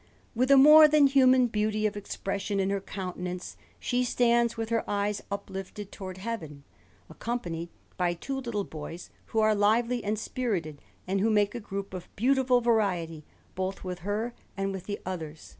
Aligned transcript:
With 0.33 0.49
a 0.49 0.57
more 0.57 0.87
than 0.87 1.05
human 1.05 1.45
beauty 1.45 1.85
of 1.85 1.95
expression 1.95 2.59
in 2.59 2.71
her 2.71 2.81
countenance, 2.81 3.55
she 3.77 4.03
stands 4.03 4.57
with 4.57 4.69
her 4.69 4.83
eyes 4.89 5.21
uplifted 5.29 5.91
towards 5.91 6.17
Heaven, 6.21 6.63
accompanied 7.07 7.69
by 7.97 8.15
two 8.15 8.39
little 8.39 8.63
boys, 8.63 9.11
who 9.27 9.41
are 9.41 9.53
lively 9.53 10.03
and 10.03 10.17
spirited, 10.17 10.81
and 11.05 11.19
who 11.21 11.29
make 11.29 11.53
a 11.53 11.59
group 11.59 11.93
of 11.93 12.09
beautiful 12.15 12.61
variety 12.61 13.25
both 13.53 13.83
with 13.83 13.99
her 13.99 14.33
and 14.57 14.71
with 14.71 14.85
the 14.85 14.99
others. 15.05 15.49